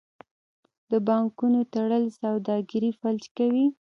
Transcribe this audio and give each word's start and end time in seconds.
د 0.91 0.93
بانکونو 1.07 1.59
تړل 1.73 2.03
سوداګري 2.19 2.89
فلج 2.99 3.23
کوي. 3.37 3.65